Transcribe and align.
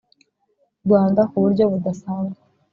rwanda 0.85 1.21
ku 1.29 1.35
buryo 1.43 1.63
budasanzwe. 1.71 2.41